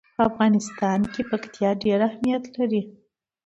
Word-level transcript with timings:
په 0.15 0.21
افغانستان 0.29 0.99
کې 1.13 1.21
پکتیا 1.31 1.69
ډېر 1.83 1.99
اهمیت 2.09 2.43
لري. 2.57 2.81